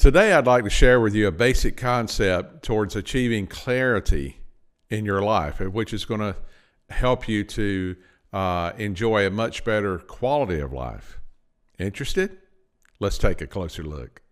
[0.00, 4.38] Today, I'd like to share with you a basic concept towards achieving clarity
[4.88, 6.36] in your life, which is going to
[6.88, 7.96] help you to
[8.32, 11.20] uh, enjoy a much better quality of life.
[11.78, 12.38] Interested?
[12.98, 14.22] Let's take a closer look.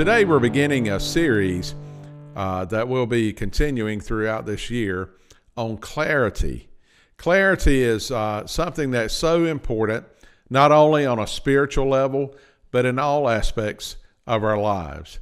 [0.00, 1.74] Today, we're beginning a series
[2.34, 5.10] uh, that will be continuing throughout this year
[5.58, 6.70] on clarity.
[7.18, 10.06] Clarity is uh, something that's so important,
[10.48, 12.34] not only on a spiritual level,
[12.70, 15.20] but in all aspects of our lives.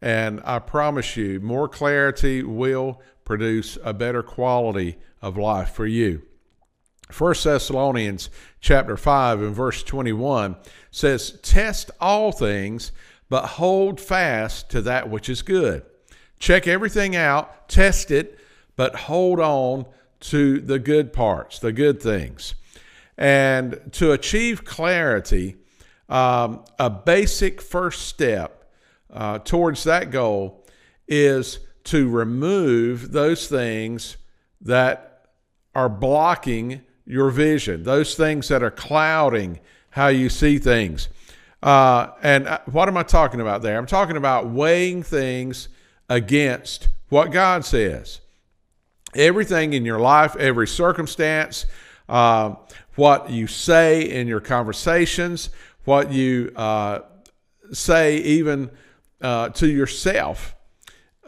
[0.00, 6.22] And I promise you, more clarity will produce a better quality of life for you.
[7.18, 10.54] 1 Thessalonians chapter 5 and verse 21
[10.92, 12.92] says, Test all things
[13.30, 15.82] but hold fast to that which is good.
[16.38, 18.38] Check everything out, test it,
[18.76, 19.86] but hold on
[20.20, 22.54] to the good parts, the good things.
[23.16, 25.56] And to achieve clarity,
[26.08, 28.70] um, a basic first step
[29.12, 30.66] uh, towards that goal
[31.06, 34.16] is to remove those things
[34.62, 35.28] that
[35.74, 41.08] are blocking your vision, those things that are clouding how you see things.
[41.62, 43.78] Uh, and uh, what am I talking about there?
[43.78, 45.68] I'm talking about weighing things
[46.08, 48.20] against what God says.
[49.14, 51.66] Everything in your life, every circumstance,
[52.08, 52.54] uh,
[52.94, 55.50] what you say in your conversations,
[55.84, 57.00] what you uh,
[57.72, 58.70] say even
[59.20, 60.54] uh, to yourself,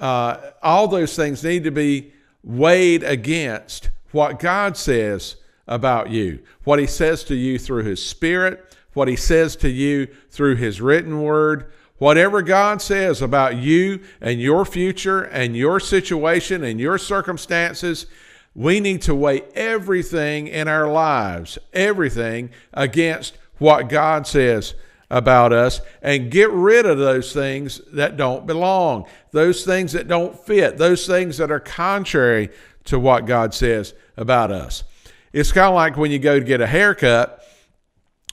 [0.01, 5.37] uh, all those things need to be weighed against what God says
[5.67, 10.07] about you, what He says to you through His Spirit what He says to you
[10.31, 11.71] through His written word.
[11.99, 18.07] Whatever God says about you and your future and your situation and your circumstances,
[18.55, 24.75] we need to weigh everything in our lives, everything against what God says
[25.13, 30.37] about us and get rid of those things that don't belong, those things that don't
[30.39, 32.49] fit, those things that are contrary
[32.85, 34.85] to what God says about us.
[35.33, 37.45] It's kind of like when you go to get a haircut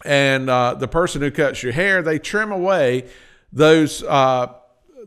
[0.05, 3.09] and uh, the person who cuts your hair, they trim away
[3.51, 4.53] those uh,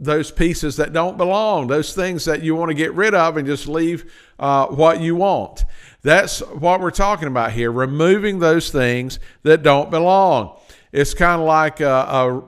[0.00, 3.46] those pieces that don't belong, those things that you want to get rid of, and
[3.46, 5.64] just leave uh, what you want.
[6.02, 10.58] That's what we're talking about here: removing those things that don't belong.
[10.92, 12.38] It's kind of like a, a,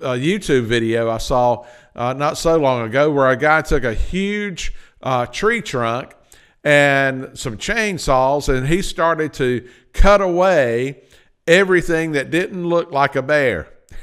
[0.00, 1.64] a, YouTube video I saw
[1.94, 6.14] uh, not so long ago where a guy took a huge uh, tree trunk
[6.62, 11.04] and some chainsaws, and he started to cut away
[11.46, 13.68] everything that didn't look like a bear.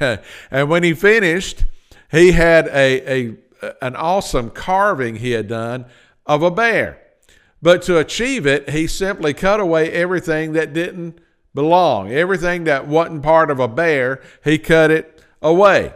[0.52, 1.66] and when he finished,
[2.12, 3.38] he had a, a
[3.82, 5.86] an awesome carving he had done
[6.26, 7.00] of a bear.
[7.62, 11.20] But to achieve it, he simply cut away everything that didn't
[11.54, 12.12] belong.
[12.12, 15.94] Everything that wasn't part of a bear, he cut it away.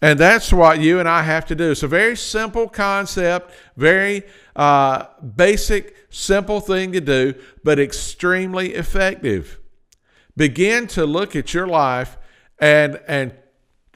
[0.00, 1.70] And that's what you and I have to do.
[1.70, 4.22] It's a very simple concept, very
[4.56, 5.06] uh,
[5.36, 9.58] basic, simple thing to do, but extremely effective.
[10.36, 12.16] Begin to look at your life
[12.58, 13.32] and and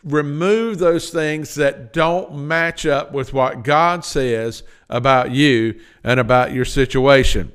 [0.04, 6.52] remove those things that don't match up with what God says about you and about
[6.52, 7.52] your situation.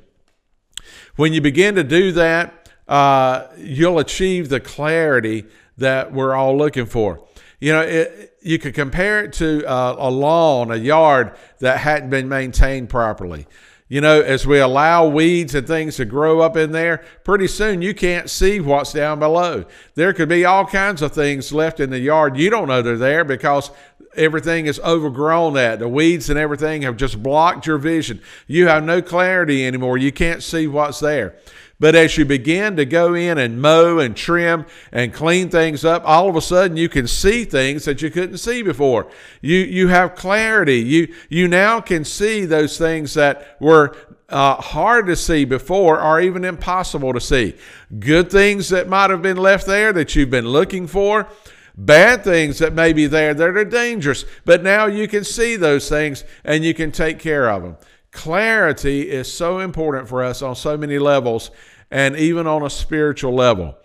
[1.16, 5.46] When you begin to do that, uh, you'll achieve the clarity
[5.78, 7.26] that we're all looking for.
[7.60, 12.10] You know, it, you could compare it to uh, a lawn, a yard that hadn't
[12.10, 13.46] been maintained properly.
[13.86, 17.82] You know, as we allow weeds and things to grow up in there, pretty soon
[17.82, 19.66] you can't see what's down below.
[19.94, 22.38] There could be all kinds of things left in the yard.
[22.38, 23.70] You don't know they're there because
[24.16, 28.22] everything is overgrown that the weeds and everything have just blocked your vision.
[28.46, 29.98] You have no clarity anymore.
[29.98, 31.36] You can't see what's there.
[31.80, 36.02] But as you begin to go in and mow and trim and clean things up,
[36.06, 39.10] all of a sudden you can see things that you couldn't see before.
[39.40, 40.78] You you have clarity.
[40.78, 43.96] You you now can see those things that were
[44.28, 47.54] uh, hard to see before or even impossible to see.
[47.98, 51.28] Good things that might have been left there that you've been looking for.
[51.76, 55.88] Bad things that may be there that are dangerous, but now you can see those
[55.88, 57.76] things and you can take care of them.
[58.14, 61.50] Clarity is so important for us on so many levels
[61.90, 63.76] and even on a spiritual level.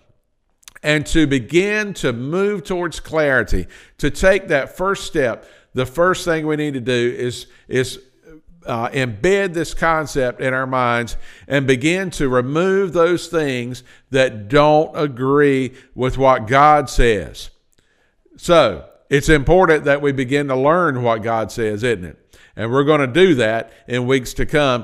[0.84, 3.68] And to begin to move towards clarity,
[3.98, 8.00] to take that first step, the first thing we need to do is, is
[8.68, 11.18] uh, embed this concept in our minds
[11.48, 17.50] and begin to remove those things that don't agree with what God says.
[18.38, 22.29] So it's important that we begin to learn what God says, isn't it?
[22.60, 24.84] And we're going to do that in weeks to come.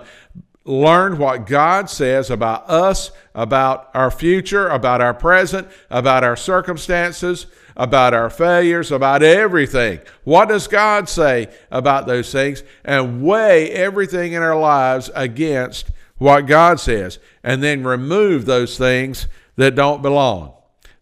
[0.63, 7.48] Learn what God says about us, about our future, about our present, about our circumstances,
[7.75, 10.00] about our failures, about everything.
[10.24, 12.63] What does God say about those things?
[12.86, 19.28] And weigh everything in our lives against what God says, and then remove those things
[19.57, 20.54] that don't belong.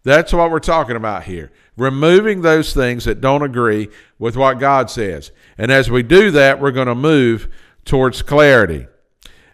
[0.04, 1.52] That's what we're talking about here.
[1.78, 3.90] Removing those things that don't agree
[4.20, 5.32] with what God says.
[5.58, 7.48] And as we do that, we're going to move
[7.86, 8.88] towards clarity.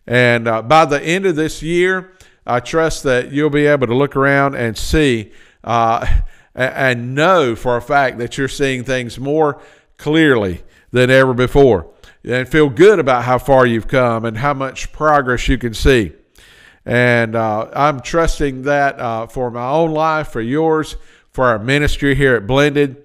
[0.08, 2.14] And uh, by the end of this year,
[2.46, 5.32] I trust that you'll be able to look around and see
[5.64, 6.06] uh,
[6.56, 9.62] and know for a fact that you're seeing things more
[9.98, 11.92] clearly than ever before.
[12.24, 16.14] And feel good about how far you've come and how much progress you can see.
[16.90, 20.96] And uh, I'm trusting that uh, for my own life, for yours,
[21.30, 23.04] for our ministry here at Blended,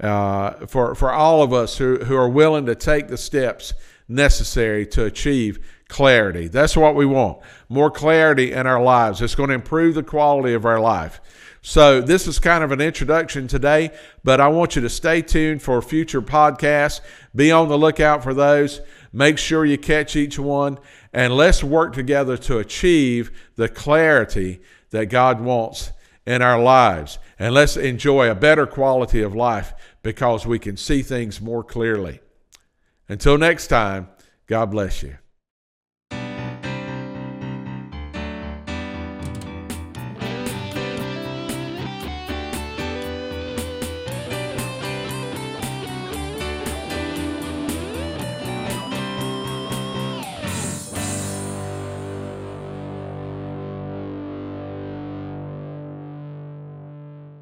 [0.00, 3.72] uh, for, for all of us who, who are willing to take the steps
[4.06, 6.48] necessary to achieve clarity.
[6.48, 9.20] That's what we want more clarity in our lives.
[9.20, 11.20] It's going to improve the quality of our life.
[11.60, 13.90] So, this is kind of an introduction today,
[14.24, 17.00] but I want you to stay tuned for future podcasts.
[17.36, 18.80] Be on the lookout for those.
[19.12, 20.78] Make sure you catch each one,
[21.12, 24.60] and let's work together to achieve the clarity
[24.90, 25.92] that God wants
[26.26, 27.18] in our lives.
[27.38, 32.20] And let's enjoy a better quality of life because we can see things more clearly.
[33.08, 34.08] Until next time,
[34.46, 35.18] God bless you.